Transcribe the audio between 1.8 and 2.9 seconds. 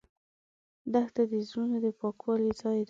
د پاکوالي ځای ده.